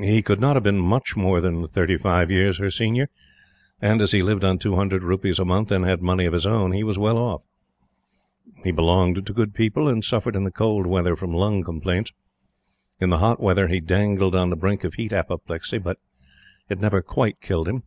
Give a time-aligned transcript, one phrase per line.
[0.00, 3.08] He could not have been MUCH more than thirty five years her senior;
[3.82, 6.46] and, as he lived on two hundred rupees a month and had money of his
[6.46, 7.42] own, he was well off.
[8.62, 12.12] He belonged to good people, and suffered in the cold weather from lung complaints.
[13.00, 15.98] In the hot weather he dangled on the brink of heat apoplexy; but
[16.68, 17.82] it never quite killed him.